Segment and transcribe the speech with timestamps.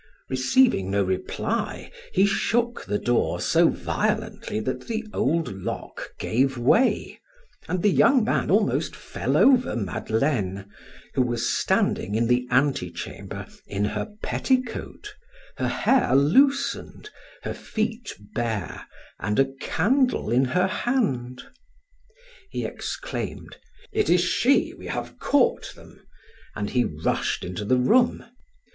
[0.31, 7.19] Receiving no reply he shook the door so violently that the old lock gave way,
[7.67, 10.65] and the young man almost fell over Madeleine,
[11.13, 15.13] who was standing in the antechamber in her petticoat,
[15.57, 17.11] her hair loosened,
[17.43, 18.87] her feet bare,
[19.19, 21.43] and a candle in her hand.
[22.49, 23.57] He exclaimed:
[23.91, 24.73] "It is she.
[24.73, 26.01] We have caught them,"
[26.55, 28.25] and he rushed into the room.